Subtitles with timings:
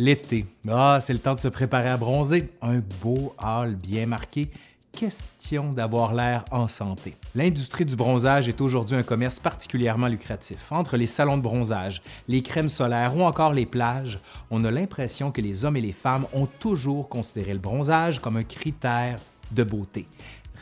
[0.00, 0.46] L'été.
[0.70, 2.48] Ah, c'est le temps de se préparer à bronzer.
[2.62, 4.48] Un beau hall bien marqué.
[4.92, 7.16] Question d'avoir l'air en santé.
[7.34, 10.70] L'industrie du bronzage est aujourd'hui un commerce particulièrement lucratif.
[10.70, 14.20] Entre les salons de bronzage, les crèmes solaires ou encore les plages,
[14.52, 18.36] on a l'impression que les hommes et les femmes ont toujours considéré le bronzage comme
[18.36, 19.18] un critère
[19.50, 20.06] de beauté.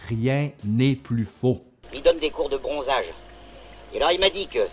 [0.08, 1.62] Rien n'est plus faux.
[1.92, 3.12] Il donne des cours de bronzage.
[3.92, 4.66] Et alors il m'a dit que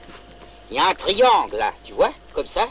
[0.71, 2.69] il y a un triangle là, tu vois, comme ça.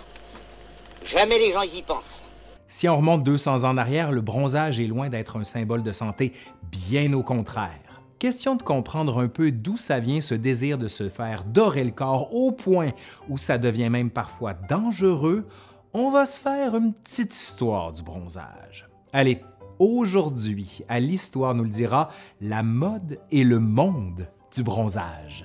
[1.06, 2.22] Jamais les gens y pensent.
[2.68, 5.92] Si on remonte 200 ans en arrière, le bronzage est loin d'être un symbole de
[5.92, 6.32] santé,
[6.70, 8.02] bien au contraire.
[8.18, 11.90] Question de comprendre un peu d'où ça vient ce désir de se faire dorer le
[11.90, 12.92] corps au point
[13.28, 15.46] où ça devient même parfois dangereux,
[15.92, 18.88] on va se faire une petite histoire du bronzage.
[19.12, 19.42] Allez,
[19.78, 25.44] aujourd'hui, à l'Histoire nous le dira, la mode et le monde du bronzage.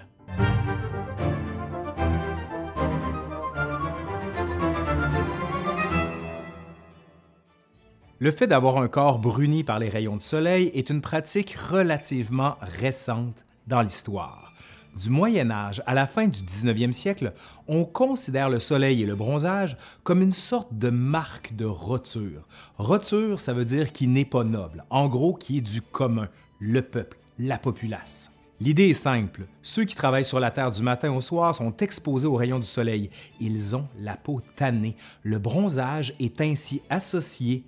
[8.19, 12.55] Le fait d'avoir un corps bruni par les rayons de soleil est une pratique relativement
[12.61, 14.53] récente dans l'histoire.
[14.95, 17.33] Du Moyen Âge à la fin du 19e siècle,
[17.67, 22.47] on considère le soleil et le bronzage comme une sorte de marque de roture.
[22.79, 26.27] Roture, ça veut dire qui n'est pas noble, en gros qui est du commun,
[26.59, 28.31] le peuple, la populace.
[28.59, 29.45] L'idée est simple.
[29.61, 32.65] Ceux qui travaillent sur la Terre du matin au soir sont exposés aux rayons du
[32.65, 33.11] soleil.
[33.39, 34.95] Ils ont la peau tannée.
[35.21, 37.63] Le bronzage est ainsi associé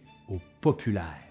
[0.62, 1.30] populaire.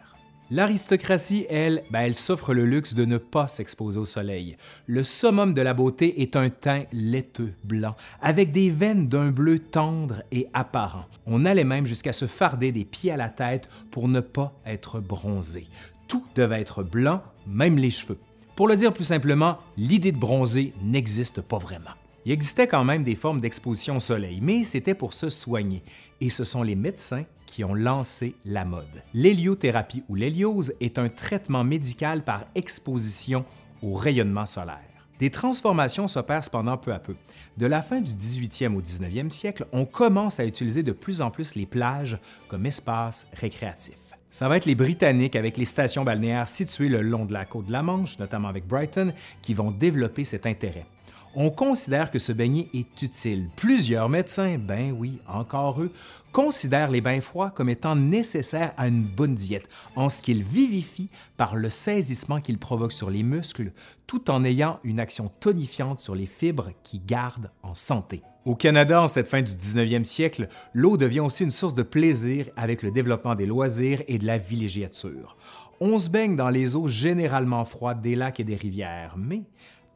[0.50, 4.56] L'aristocratie, elle, ben, elle s'offre le luxe de ne pas s'exposer au soleil.
[4.86, 9.58] Le summum de la beauté est un teint laiteux blanc, avec des veines d'un bleu
[9.58, 11.04] tendre et apparent.
[11.26, 15.00] On allait même jusqu'à se farder des pieds à la tête pour ne pas être
[15.00, 15.66] bronzé.
[16.08, 18.18] Tout devait être blanc, même les cheveux.
[18.56, 21.90] Pour le dire plus simplement, l'idée de bronzer n'existe pas vraiment.
[22.24, 25.82] Il existait quand même des formes d'exposition au soleil, mais c'était pour se soigner,
[26.22, 29.02] et ce sont les médecins qui ont lancé la mode.
[29.14, 33.44] L'héliothérapie ou l'héliose est un traitement médical par exposition
[33.82, 34.76] au rayonnement solaire.
[35.18, 37.16] Des transformations s'opèrent cependant peu à peu.
[37.56, 41.30] De la fin du 18e au 19e siècle, on commence à utiliser de plus en
[41.30, 42.18] plus les plages
[42.48, 43.96] comme espace récréatif.
[44.30, 47.66] Ça va être les Britanniques avec les stations balnéaires situées le long de la côte
[47.66, 50.86] de la Manche, notamment avec Brighton, qui vont développer cet intérêt
[51.34, 53.48] on considère que se baigner est utile.
[53.56, 55.92] Plusieurs médecins, ben oui, encore eux,
[56.32, 61.10] considèrent les bains froids comme étant nécessaires à une bonne diète, en ce qu'ils vivifient
[61.36, 63.72] par le saisissement qu'ils provoquent sur les muscles,
[64.06, 68.22] tout en ayant une action tonifiante sur les fibres qui gardent en santé.
[68.44, 72.46] Au Canada, en cette fin du 19e siècle, l'eau devient aussi une source de plaisir
[72.56, 75.36] avec le développement des loisirs et de la villégiature.
[75.80, 79.42] On se baigne dans les eaux généralement froides des lacs et des rivières, mais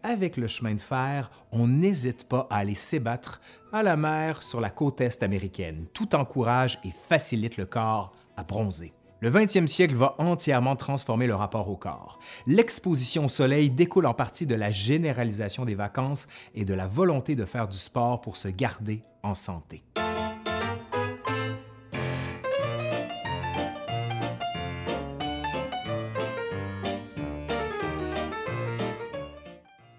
[0.02, 3.40] avec le chemin de fer, on n'hésite pas à aller s'ébattre
[3.72, 5.86] à la mer sur la côte est américaine.
[5.94, 8.92] Tout encourage et facilite le corps à bronzer.
[9.20, 12.18] Le 20e siècle va entièrement transformer le rapport au corps.
[12.48, 16.26] L'exposition au soleil découle en partie de la généralisation des vacances
[16.56, 19.84] et de la volonté de faire du sport pour se garder en santé.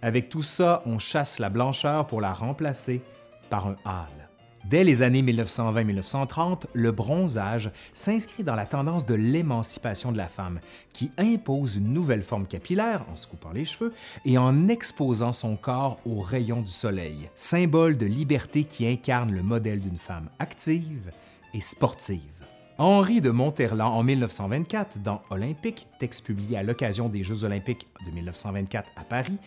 [0.03, 3.01] Avec tout ça, on chasse la blancheur pour la remplacer
[3.49, 4.29] par un hâle.
[4.65, 10.59] Dès les années 1920-1930, le bronzage s'inscrit dans la tendance de l'émancipation de la femme,
[10.91, 13.93] qui impose une nouvelle forme capillaire en se coupant les cheveux
[14.25, 19.41] et en exposant son corps aux rayons du soleil, symbole de liberté qui incarne le
[19.41, 21.13] modèle d'une femme active
[21.53, 22.42] et sportive.
[22.79, 28.11] Henri de Monterland, en 1924, dans Olympique, texte publié à l'occasion des Jeux olympiques de
[28.11, 29.37] 1924 à Paris,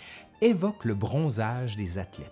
[0.40, 2.30] évoque le bronzage des athlètes.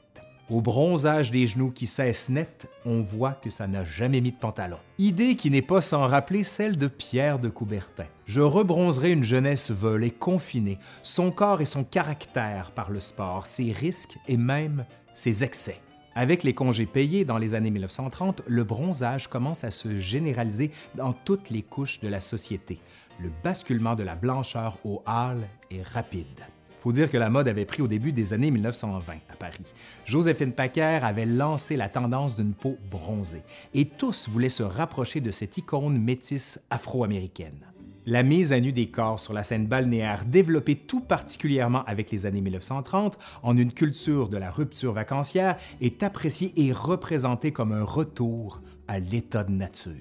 [0.50, 4.36] Au bronzage des genoux qui cesse net, on voit que ça n'a jamais mis de
[4.36, 4.76] pantalon.
[4.98, 8.04] Idée qui n'est pas sans rappeler celle de Pierre de Coubertin.
[8.26, 9.72] Je rebronzerai une jeunesse
[10.02, 15.42] et confinée, son corps et son caractère par le sport, ses risques et même ses
[15.42, 15.80] excès.
[16.14, 21.12] Avec les congés payés dans les années 1930, le bronzage commence à se généraliser dans
[21.12, 22.78] toutes les couches de la société.
[23.20, 26.44] Le basculement de la blancheur au hâle est rapide
[26.84, 29.62] faut dire que la mode avait pris au début des années 1920 à Paris.
[30.04, 33.42] Joséphine Packer avait lancé la tendance d'une peau bronzée
[33.72, 37.73] et tous voulaient se rapprocher de cette icône métisse afro-américaine.
[38.06, 42.26] La mise à nu des corps sur la scène balnéaire, développée tout particulièrement avec les
[42.26, 47.82] années 1930 en une culture de la rupture vacancière, est appréciée et représentée comme un
[47.82, 49.94] retour à l'état de nature.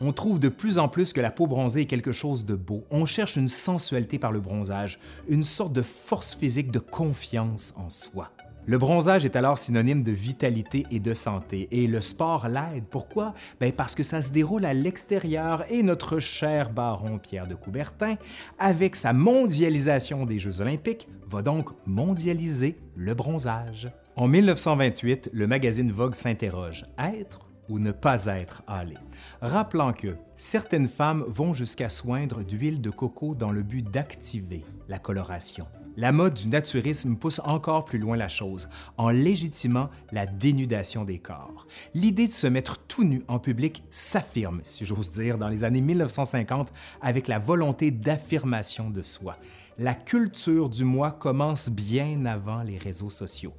[0.00, 2.84] On trouve de plus en plus que la peau bronzée est quelque chose de beau.
[2.90, 4.98] On cherche une sensualité par le bronzage,
[5.28, 8.30] une sorte de force physique de confiance en soi.
[8.68, 12.82] Le bronzage est alors synonyme de vitalité et de santé, et le sport l'aide.
[12.90, 13.32] Pourquoi?
[13.60, 18.16] Ben parce que ça se déroule à l'extérieur et notre cher baron Pierre de Coubertin,
[18.58, 23.88] avec sa mondialisation des Jeux olympiques, va donc mondialiser le bronzage.
[24.16, 28.96] En 1928, le magazine Vogue s'interroge, être ou ne pas être hâlé,
[29.40, 34.98] rappelant que certaines femmes vont jusqu'à soindre d'huile de coco dans le but d'activer la
[34.98, 35.66] coloration.
[35.98, 38.68] La mode du naturisme pousse encore plus loin la chose,
[38.98, 41.66] en légitimant la dénudation des corps.
[41.94, 45.80] L'idée de se mettre tout nu en public s'affirme, si j'ose dire, dans les années
[45.80, 46.70] 1950
[47.00, 49.38] avec la volonté d'affirmation de soi.
[49.78, 53.54] La culture du moi commence bien avant les réseaux sociaux.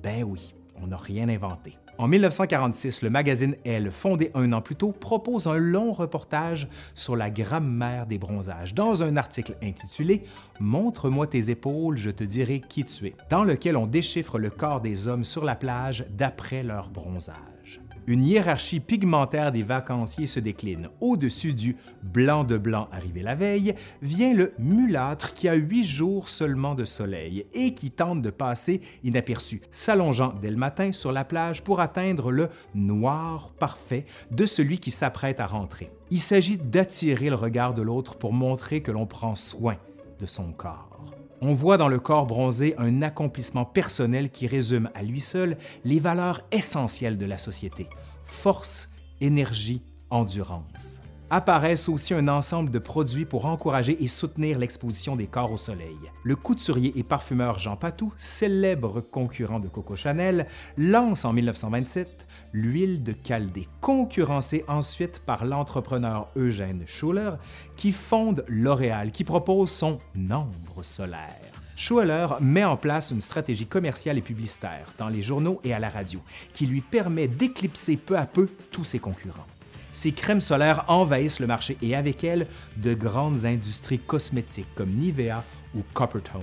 [0.00, 1.76] Ben oui, on n'a rien inventé.
[2.00, 7.14] En 1946, le magazine Elle, fondé un an plus tôt, propose un long reportage sur
[7.14, 10.24] la grammaire des bronzages dans un article intitulé
[10.60, 14.80] Montre-moi tes épaules, je te dirai qui tu es, dans lequel on déchiffre le corps
[14.80, 17.59] des hommes sur la plage d'après leur bronzage
[18.06, 20.88] une hiérarchie pigmentaire des vacanciers se décline.
[21.00, 26.28] Au-dessus du blanc de blanc arrivé la veille, vient le mulâtre qui a huit jours
[26.28, 31.24] seulement de soleil et qui tente de passer inaperçu, s'allongeant dès le matin sur la
[31.24, 35.90] plage pour atteindre le noir parfait de celui qui s'apprête à rentrer.
[36.10, 39.76] Il s'agit d'attirer le regard de l'autre pour montrer que l'on prend soin
[40.18, 41.19] de son corps.
[41.42, 45.98] On voit dans le corps bronzé un accomplissement personnel qui résume à lui seul les
[45.98, 47.86] valeurs essentielles de la société
[48.24, 48.88] force,
[49.20, 51.00] énergie, endurance.
[51.32, 55.96] Apparaissent aussi un ensemble de produits pour encourager et soutenir l'exposition des corps au soleil.
[56.24, 63.04] Le couturier et parfumeur Jean Patou, célèbre concurrent de Coco Chanel, lance en 1927 l'huile
[63.04, 67.30] de Caldé, concurrencée ensuite par l'entrepreneur Eugène Schuller,
[67.76, 71.62] qui fonde L'Oréal, qui propose son ombre solaire.
[71.76, 75.90] Schuller met en place une stratégie commerciale et publicitaire dans les journaux et à la
[75.90, 76.20] radio
[76.52, 79.46] qui lui permet d'éclipser peu à peu tous ses concurrents.
[79.92, 82.46] Ces crèmes solaires envahissent le marché et avec elles,
[82.76, 85.44] de grandes industries cosmétiques comme Nivea
[85.74, 86.42] ou Coppertone.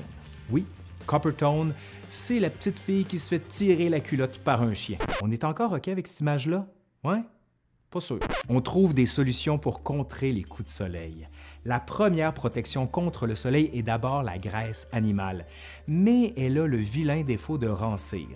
[0.49, 0.65] Oui,
[1.05, 1.73] Coppertone,
[2.09, 4.97] c'est la petite fille qui se fait tirer la culotte par un chien.
[5.21, 6.67] On est encore OK avec cette image-là?
[7.03, 7.23] Ouais?
[7.89, 8.19] Pas sûr.
[8.49, 11.27] On trouve des solutions pour contrer les coups de soleil.
[11.63, 15.45] La première protection contre le soleil est d'abord la graisse animale,
[15.87, 18.27] mais elle a le vilain défaut de rancir.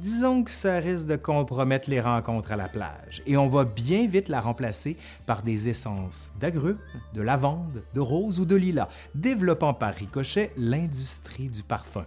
[0.00, 4.06] Disons que ça risque de compromettre les rencontres à la plage et on va bien
[4.06, 6.78] vite la remplacer par des essences d'agrumes,
[7.12, 12.06] de lavande, de rose ou de lilas, développant par ricochet l'industrie du parfum.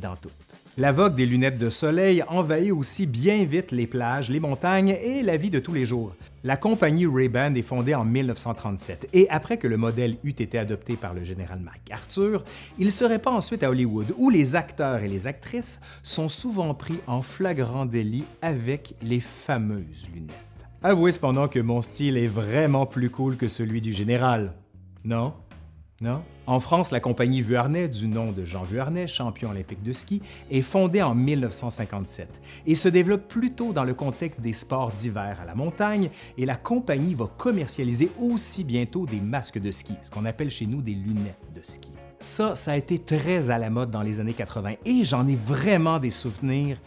[0.00, 0.30] Tout.
[0.78, 5.20] La vogue des lunettes de soleil envahit aussi bien vite les plages, les montagnes et
[5.20, 6.14] la vie de tous les jours.
[6.44, 10.96] La compagnie Ray-Ban est fondée en 1937 et après que le modèle eût été adopté
[10.96, 12.42] par le général MacArthur,
[12.78, 17.00] il se répand ensuite à Hollywood où les acteurs et les actrices sont souvent pris
[17.06, 20.30] en flagrant délit avec les fameuses lunettes.
[20.82, 24.54] Avouez cependant que mon style est vraiment plus cool que celui du général.
[25.04, 25.34] Non?
[26.46, 30.20] En France, la compagnie Vuarnet, du nom de Jean Vuarnet, champion olympique de ski,
[30.50, 35.44] est fondée en 1957 et se développe plutôt dans le contexte des sports d'hiver à
[35.44, 40.24] la montagne et la compagnie va commercialiser aussi bientôt des masques de ski, ce qu'on
[40.24, 41.92] appelle chez nous des lunettes de ski.
[42.18, 45.36] Ça, ça a été très à la mode dans les années 80 et j'en ai
[45.36, 46.78] vraiment des souvenirs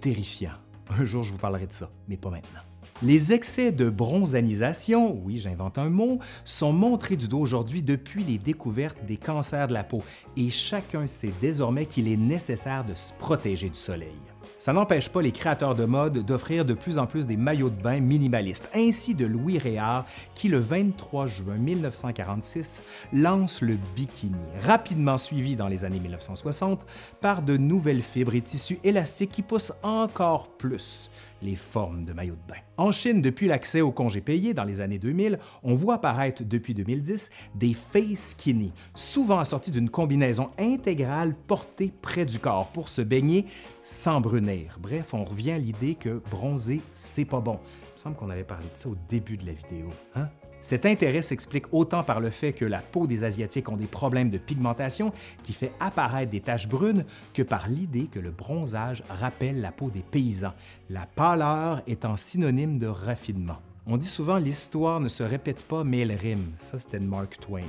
[0.00, 0.58] terrifiants.
[0.90, 2.71] Un jour, je vous parlerai de ça, mais pas maintenant.
[3.02, 8.38] Les excès de bronzanisation, oui j'invente un mot, sont montrés du doigt aujourd'hui depuis les
[8.38, 10.02] découvertes des cancers de la peau
[10.36, 14.31] et chacun sait désormais qu'il est nécessaire de se protéger du soleil.
[14.62, 17.82] Ça n'empêche pas les créateurs de mode d'offrir de plus en plus des maillots de
[17.82, 25.18] bain minimalistes, ainsi de Louis Réard qui, le 23 juin 1946, lance le bikini, rapidement
[25.18, 26.86] suivi dans les années 1960
[27.20, 31.10] par de nouvelles fibres et tissus élastiques qui poussent encore plus
[31.42, 32.60] les formes de maillots de bain.
[32.76, 36.72] En Chine, depuis l'accès au congé payé dans les années 2000, on voit apparaître depuis
[36.72, 43.02] 2010 des face skinny, souvent assortis d'une combinaison intégrale portée près du corps pour se
[43.02, 43.46] baigner
[43.82, 44.20] sans
[44.80, 47.58] Bref, on revient à l'idée que bronzer, c'est pas bon.
[47.62, 49.88] Il me semble qu'on avait parlé de ça au début de la vidéo.
[50.14, 50.28] Hein?
[50.60, 54.30] Cet intérêt s'explique autant par le fait que la peau des Asiatiques ont des problèmes
[54.30, 57.04] de pigmentation qui fait apparaître des taches brunes
[57.34, 60.54] que par l'idée que le bronzage rappelle la peau des paysans,
[60.88, 63.58] la pâleur étant synonyme de raffinement.
[63.84, 66.52] On dit souvent l'histoire ne se répète pas, mais elle rime.
[66.58, 67.62] Ça, c'était de Mark Twain.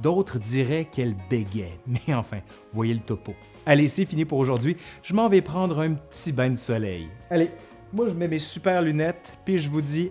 [0.00, 1.78] D'autres diraient qu'elle bégait.
[1.86, 2.40] Mais enfin,
[2.72, 3.34] voyez le topo.
[3.64, 4.76] Allez, c'est fini pour aujourd'hui.
[5.04, 7.08] Je m'en vais prendre un petit bain de soleil.
[7.30, 7.52] Allez,
[7.92, 10.10] moi je mets mes super lunettes, puis je vous dis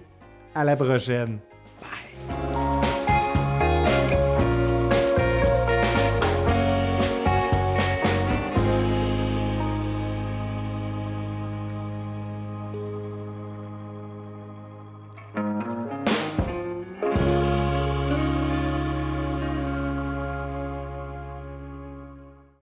[0.55, 1.39] à la prochaine.